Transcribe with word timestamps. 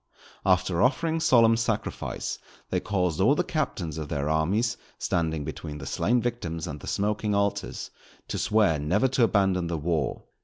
After 0.47 0.81
offering 0.81 1.19
solemn 1.19 1.55
sacrifice 1.55 2.39
they 2.71 2.79
caused 2.79 3.21
all 3.21 3.35
the 3.35 3.43
captains 3.43 3.99
of 3.99 4.09
their 4.09 4.31
armies, 4.31 4.75
standing 4.97 5.43
between 5.45 5.77
the 5.77 5.85
slain 5.85 6.19
victims 6.23 6.65
and 6.65 6.79
the 6.79 6.87
smoking 6.87 7.35
altars, 7.35 7.91
to 8.27 8.39
swear 8.39 8.79
never 8.79 9.07
to 9.09 9.23
abandon 9.23 9.67
the 9.67 9.77
war. 9.77 10.23